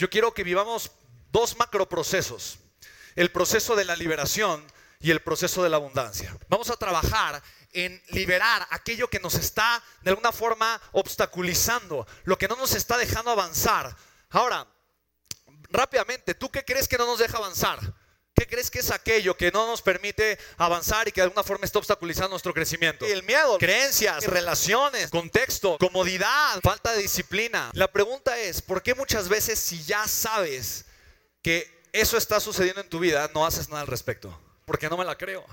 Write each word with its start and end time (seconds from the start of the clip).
yo 0.00 0.08
quiero 0.08 0.32
que 0.32 0.44
vivamos 0.44 0.92
dos 1.30 1.58
macroprocesos. 1.58 2.58
El 3.16 3.30
proceso 3.30 3.76
de 3.76 3.84
la 3.84 3.94
liberación 3.94 4.64
y 4.98 5.10
el 5.10 5.20
proceso 5.20 5.62
de 5.62 5.68
la 5.68 5.76
abundancia. 5.76 6.34
Vamos 6.48 6.70
a 6.70 6.76
trabajar 6.76 7.42
en 7.74 8.02
liberar 8.08 8.66
aquello 8.70 9.10
que 9.10 9.20
nos 9.20 9.34
está 9.34 9.82
de 10.00 10.08
alguna 10.08 10.32
forma 10.32 10.80
obstaculizando, 10.92 12.06
lo 12.24 12.38
que 12.38 12.48
no 12.48 12.56
nos 12.56 12.72
está 12.74 12.96
dejando 12.96 13.30
avanzar. 13.30 13.94
Ahora, 14.30 14.66
rápidamente, 15.68 16.34
¿tú 16.34 16.50
qué 16.50 16.64
crees 16.64 16.88
que 16.88 16.96
no 16.96 17.04
nos 17.04 17.18
deja 17.18 17.36
avanzar? 17.36 17.78
¿Qué 18.40 18.46
crees 18.46 18.70
que 18.70 18.78
es 18.78 18.90
aquello 18.90 19.36
que 19.36 19.52
no 19.52 19.66
nos 19.66 19.82
permite 19.82 20.38
avanzar 20.56 21.06
y 21.06 21.12
que 21.12 21.20
de 21.20 21.26
alguna 21.26 21.42
forma 21.42 21.66
está 21.66 21.78
obstaculizando 21.78 22.30
nuestro 22.30 22.54
crecimiento? 22.54 23.06
Y 23.06 23.10
el 23.10 23.22
miedo. 23.22 23.58
Creencias, 23.58 24.24
relaciones, 24.24 25.10
contexto, 25.10 25.76
comodidad, 25.76 26.58
falta 26.62 26.90
de 26.92 27.02
disciplina. 27.02 27.70
La 27.74 27.92
pregunta 27.92 28.38
es, 28.38 28.62
¿por 28.62 28.82
qué 28.82 28.94
muchas 28.94 29.28
veces 29.28 29.58
si 29.60 29.84
ya 29.84 30.08
sabes 30.08 30.86
que 31.42 31.70
eso 31.92 32.16
está 32.16 32.40
sucediendo 32.40 32.80
en 32.80 32.88
tu 32.88 32.98
vida, 32.98 33.30
no 33.34 33.44
haces 33.44 33.68
nada 33.68 33.82
al 33.82 33.88
respecto? 33.88 34.40
Porque 34.64 34.88
no 34.88 34.96
me 34.96 35.04
la 35.04 35.18
creo. 35.18 35.44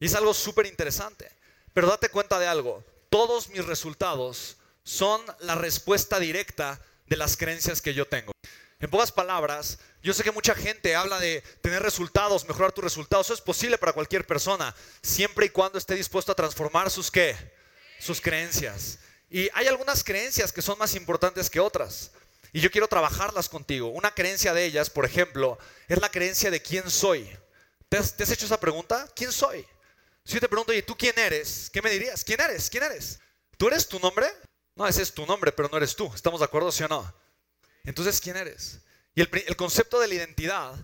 Y 0.00 0.06
es 0.06 0.14
algo 0.14 0.32
súper 0.32 0.64
interesante. 0.64 1.30
Pero 1.74 1.88
date 1.88 2.08
cuenta 2.08 2.38
de 2.38 2.46
algo, 2.46 2.82
todos 3.10 3.50
mis 3.50 3.66
resultados 3.66 4.56
son 4.82 5.20
la 5.40 5.56
respuesta 5.56 6.18
directa 6.18 6.80
de 7.04 7.18
las 7.18 7.36
creencias 7.36 7.82
que 7.82 7.92
yo 7.92 8.08
tengo. 8.08 8.32
En 8.80 8.90
pocas 8.90 9.12
palabras, 9.12 9.78
yo 10.02 10.12
sé 10.12 10.22
que 10.22 10.32
mucha 10.32 10.54
gente 10.54 10.94
habla 10.94 11.18
de 11.18 11.42
tener 11.62 11.82
resultados, 11.82 12.46
mejorar 12.46 12.72
tus 12.72 12.84
resultados. 12.84 13.26
Eso 13.26 13.34
es 13.34 13.40
posible 13.40 13.78
para 13.78 13.92
cualquier 13.92 14.26
persona, 14.26 14.74
siempre 15.02 15.46
y 15.46 15.50
cuando 15.50 15.78
esté 15.78 15.94
dispuesto 15.94 16.32
a 16.32 16.34
transformar 16.34 16.90
sus 16.90 17.10
qué? 17.10 17.36
Sus 17.98 18.20
creencias. 18.20 18.98
Y 19.30 19.48
hay 19.54 19.66
algunas 19.66 20.04
creencias 20.04 20.52
que 20.52 20.62
son 20.62 20.78
más 20.78 20.94
importantes 20.94 21.48
que 21.48 21.60
otras. 21.60 22.10
Y 22.52 22.60
yo 22.60 22.70
quiero 22.70 22.86
trabajarlas 22.86 23.48
contigo. 23.48 23.88
Una 23.88 24.14
creencia 24.14 24.54
de 24.54 24.64
ellas, 24.64 24.90
por 24.90 25.04
ejemplo, 25.04 25.58
es 25.88 26.00
la 26.00 26.10
creencia 26.10 26.50
de 26.50 26.62
quién 26.62 26.88
soy. 26.90 27.28
¿Te 27.88 27.96
has, 27.96 28.30
hecho 28.30 28.46
esa 28.46 28.60
pregunta? 28.60 29.08
¿Quién 29.16 29.32
soy? 29.32 29.66
Si 30.24 30.34
yo 30.34 30.40
te 30.40 30.48
pregunto, 30.48 30.72
¿y 30.72 30.82
tú 30.82 30.96
quién 30.96 31.18
eres? 31.18 31.70
¿Qué 31.72 31.82
me 31.82 31.90
dirías? 31.90 32.22
¿Quién 32.24 32.40
eres? 32.40 32.70
¿Quién 32.70 32.84
eres? 32.84 33.18
¿Tú 33.56 33.68
eres 33.68 33.88
tu 33.88 33.98
nombre? 33.98 34.26
No, 34.76 34.86
ese 34.86 35.02
es 35.02 35.12
tu 35.12 35.26
nombre, 35.26 35.52
pero 35.52 35.68
no 35.68 35.76
eres 35.76 35.96
tú. 35.96 36.12
¿Estamos 36.14 36.40
de 36.40 36.46
acuerdo, 36.46 36.70
sí 36.70 36.82
o 36.84 36.88
no? 36.88 37.23
Entonces, 37.84 38.20
¿quién 38.20 38.36
eres? 38.36 38.80
Y 39.14 39.20
el, 39.20 39.56
concepto 39.56 40.00
de 40.00 40.08
la 40.08 40.14
identidad 40.14 40.74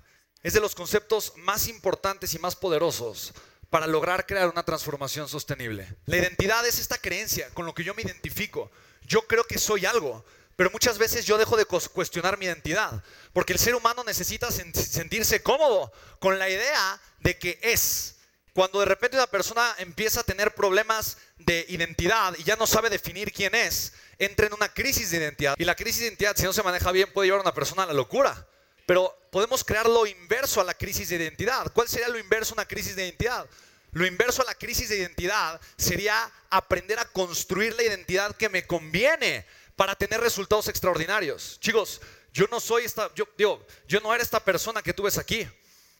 es 0.42 0.52
de 0.52 0.60
los 0.60 0.74
conceptos 0.74 1.32
más 1.36 1.66
importantes 1.68 2.32
y 2.34 2.38
más 2.38 2.54
poderosos 2.54 3.32
para 3.70 3.86
lograr 3.86 4.26
crear 4.26 4.48
una 4.48 4.64
transformación 4.64 5.28
sostenible. 5.28 5.96
La 6.06 6.16
identidad 6.16 6.64
es 6.66 6.78
esta 6.78 6.98
creencia 6.98 7.48
con 7.50 7.66
lo 7.66 7.74
que 7.74 7.84
yo 7.84 7.94
me 7.94 8.02
identifico. 8.02 8.70
Yo 9.02 9.22
creo 9.22 9.44
que 9.44 9.58
soy 9.58 9.86
algo, 9.86 10.24
pero 10.56 10.70
muchas 10.70 10.98
veces 10.98 11.24
yo 11.24 11.38
dejo 11.38 11.56
de 11.56 11.64
cuestionar 11.64 12.38
mi 12.38 12.46
identidad, 12.46 13.02
porque 13.32 13.52
el 13.52 13.58
ser 13.58 13.74
humano 13.74 14.04
necesita 14.04 14.50
sentirse 14.50 15.42
cómodo 15.42 15.92
con 16.18 16.38
la 16.38 16.48
idea 16.48 17.00
de 17.20 17.38
que 17.38 17.58
es. 17.62 18.16
Cuando 18.54 18.80
de 18.80 18.86
repente 18.86 19.16
una 19.16 19.26
persona 19.26 19.74
empieza 19.78 20.20
a 20.20 20.24
tener 20.24 20.54
problemas 20.54 21.18
de 21.38 21.64
identidad 21.68 22.34
y 22.38 22.44
ya 22.44 22.56
no 22.56 22.66
sabe 22.66 22.90
definir 22.90 23.32
quién 23.32 23.54
es, 23.54 23.92
entra 24.18 24.46
en 24.46 24.54
una 24.54 24.72
crisis 24.72 25.10
de 25.10 25.18
identidad. 25.18 25.54
Y 25.58 25.64
la 25.64 25.76
crisis 25.76 26.00
de 26.00 26.06
identidad, 26.06 26.36
si 26.36 26.42
no 26.42 26.52
se 26.52 26.62
maneja 26.62 26.90
bien, 26.92 27.12
puede 27.12 27.28
llevar 27.28 27.40
a 27.40 27.42
una 27.42 27.54
persona 27.54 27.84
a 27.84 27.86
la 27.86 27.92
locura. 27.92 28.46
Pero 28.86 29.16
podemos 29.30 29.62
crear 29.62 29.88
lo 29.88 30.04
inverso 30.06 30.60
a 30.60 30.64
la 30.64 30.74
crisis 30.74 31.08
de 31.08 31.16
identidad. 31.16 31.70
¿Cuál 31.72 31.88
sería 31.88 32.08
lo 32.08 32.18
inverso 32.18 32.52
a 32.52 32.56
una 32.56 32.66
crisis 32.66 32.96
de 32.96 33.04
identidad? 33.04 33.46
Lo 33.92 34.06
inverso 34.06 34.42
a 34.42 34.44
la 34.44 34.54
crisis 34.54 34.88
de 34.88 34.98
identidad 34.98 35.60
sería 35.76 36.30
aprender 36.48 36.98
a 36.98 37.04
construir 37.04 37.74
la 37.74 37.82
identidad 37.82 38.34
que 38.36 38.48
me 38.48 38.66
conviene 38.66 39.46
para 39.76 39.94
tener 39.94 40.20
resultados 40.20 40.68
extraordinarios. 40.68 41.58
Chicos, 41.60 42.00
yo 42.32 42.46
no 42.50 42.60
soy 42.60 42.84
esta, 42.84 43.12
yo 43.14 43.28
digo, 43.36 43.66
yo 43.88 44.00
no 44.00 44.14
era 44.14 44.22
esta 44.22 44.42
persona 44.44 44.82
que 44.82 44.92
tú 44.92 45.06
aquí. 45.06 45.48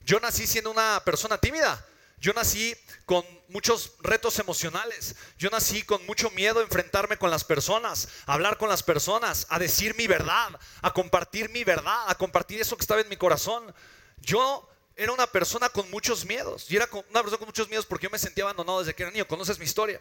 Yo 0.04 0.20
nací 0.20 0.46
siendo 0.46 0.70
una 0.70 1.02
persona 1.04 1.38
tímida. 1.38 1.84
Yo 2.20 2.34
nací 2.34 2.76
con 3.06 3.24
muchos 3.48 3.94
retos 4.00 4.38
emocionales. 4.38 5.16
Yo 5.38 5.48
nací 5.48 5.82
con 5.82 6.04
mucho 6.06 6.30
miedo 6.30 6.60
a 6.60 6.62
enfrentarme 6.62 7.16
con 7.16 7.30
las 7.30 7.44
personas, 7.44 8.08
a 8.26 8.34
hablar 8.34 8.58
con 8.58 8.68
las 8.68 8.82
personas, 8.82 9.46
a 9.48 9.58
decir 9.58 9.96
mi 9.96 10.06
verdad, 10.06 10.48
a 10.82 10.92
compartir 10.92 11.48
mi 11.48 11.64
verdad, 11.64 12.04
a 12.06 12.14
compartir 12.14 12.60
eso 12.60 12.76
que 12.76 12.82
estaba 12.82 13.00
en 13.00 13.08
mi 13.08 13.16
corazón. 13.16 13.74
Yo 14.18 14.68
era 14.96 15.12
una 15.12 15.26
persona 15.26 15.70
con 15.70 15.90
muchos 15.90 16.26
miedos. 16.26 16.70
Y 16.70 16.76
era 16.76 16.86
una 16.92 17.22
persona 17.22 17.38
con 17.38 17.48
muchos 17.48 17.68
miedos 17.68 17.86
porque 17.86 18.04
yo 18.04 18.10
me 18.10 18.18
sentía 18.18 18.44
abandonado 18.44 18.80
desde 18.80 18.94
que 18.94 19.02
era 19.02 19.10
niño. 19.10 19.26
Conoces 19.26 19.58
mi 19.58 19.64
historia. 19.64 19.98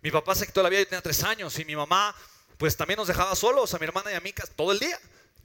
Mi 0.00 0.10
papá 0.10 0.34
se 0.34 0.46
quitó 0.46 0.62
la 0.62 0.70
vida, 0.70 0.80
yo 0.80 0.88
tenía 0.88 1.02
tres 1.02 1.22
años 1.22 1.58
y 1.58 1.64
mi 1.64 1.76
mamá 1.76 2.16
pues 2.56 2.76
también 2.76 2.96
nos 2.96 3.08
dejaba 3.08 3.36
solos, 3.36 3.74
a 3.74 3.78
mi 3.78 3.84
hermana 3.84 4.10
y 4.10 4.14
a 4.14 4.20
mí 4.20 4.32
todo 4.56 4.72
el 4.72 4.78
día. 4.78 4.98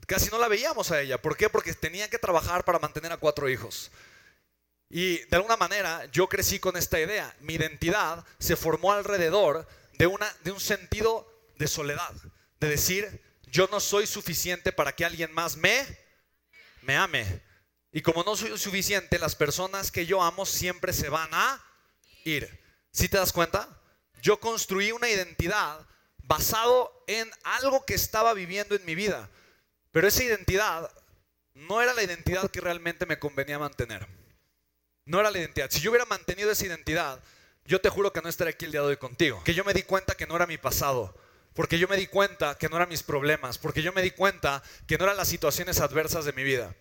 Casi 0.06 0.30
no 0.30 0.40
la 0.40 0.48
veíamos 0.48 0.90
a 0.92 1.02
ella. 1.02 1.22
¿Por 1.22 1.36
qué? 1.36 1.50
Porque 1.50 1.74
tenía 1.74 2.10
que 2.10 2.18
trabajar 2.18 2.64
para 2.64 2.80
mantener 2.80 3.12
a 3.12 3.18
cuatro 3.18 3.50
hijos. 3.50 3.92
Y 4.90 5.18
de 5.26 5.36
alguna 5.36 5.58
manera 5.58 6.06
yo 6.12 6.30
crecí 6.30 6.60
con 6.60 6.78
esta 6.78 7.00
idea. 7.00 7.36
Mi 7.42 7.56
identidad 7.56 8.26
se 8.40 8.56
formó 8.56 8.94
alrededor 8.94 9.68
de, 9.94 10.08
una, 10.08 10.34
de 10.44 10.52
un 10.52 10.60
sentido 10.60 11.28
de 11.58 11.68
soledad, 11.68 12.14
de 12.60 12.70
decir, 12.70 13.22
yo 13.48 13.68
no 13.72 13.80
soy 13.80 14.08
suficiente 14.08 14.72
para 14.72 14.94
que 14.94 15.06
alguien 15.06 15.34
más 15.34 15.58
me, 15.58 15.86
me 16.82 16.96
ame. 16.96 17.42
Y 17.92 18.02
como 18.02 18.24
no 18.24 18.36
soy 18.36 18.58
suficiente, 18.58 19.20
las 19.20 19.36
personas 19.36 19.92
que 19.92 20.06
yo 20.06 20.22
amo 20.22 20.46
siempre 20.46 20.94
se 20.94 21.10
van 21.10 21.30
a 21.34 21.64
ir. 22.24 22.62
¿Sí 22.92 23.10
te 23.10 23.18
das 23.18 23.34
cuenta? 23.34 23.82
Yo 24.22 24.40
construí 24.40 24.92
una 24.92 25.10
identidad 25.10 25.88
basado 26.18 27.04
en 27.08 27.30
algo 27.44 27.86
que 27.86 27.94
estaba 27.94 28.34
viviendo 28.34 28.76
en 28.76 28.86
mi 28.86 28.96
vida. 28.96 29.30
Pero 29.92 30.08
esa 30.08 30.24
identidad 30.24 30.92
no 31.54 31.82
era 31.82 31.94
la 31.94 32.04
identidad 32.04 32.52
que 32.52 32.62
realmente 32.62 33.06
me 33.06 33.20
convenía 33.20 33.58
mantener. 33.58 34.08
No 35.08 35.22
era 35.22 35.32
la 35.32 35.40
identidad. 35.40 35.72
Si 35.72 35.80
yo 35.80 35.90
hubiera 35.90 36.06
mantenido 36.06 36.52
esa 36.52 36.66
identidad, 36.66 37.20
yo 37.66 37.80
te 37.80 37.90
juro 37.90 38.12
que 38.12 38.22
no 38.22 38.28
estaría 38.28 38.52
aquí 38.52 38.66
el 38.66 38.72
día 38.72 38.82
de 38.82 38.88
hoy 38.88 38.98
contigo. 38.98 39.42
Que 39.46 39.54
yo 39.54 39.64
me 39.64 39.74
di 39.74 39.84
cuenta 39.84 40.16
que 40.16 40.28
no 40.28 40.36
era 40.36 40.46
mi 40.46 40.58
pasado. 40.58 41.16
Porque 41.54 41.80
yo 41.80 41.88
me 41.88 41.96
di 41.96 42.08
cuenta 42.08 42.58
que 42.58 42.68
no 42.68 42.76
eran 42.76 42.90
mis 42.90 43.04
problemas. 43.04 43.58
Porque 43.58 43.82
yo 43.82 43.94
me 43.94 44.02
di 44.02 44.12
cuenta 44.12 44.62
que 44.86 44.98
no 44.98 45.06
eran 45.06 45.18
las 45.18 45.30
situaciones 45.30 45.80
adversas 45.80 46.26
de 46.26 46.34
mi 46.34 46.44
vida. 46.44 46.76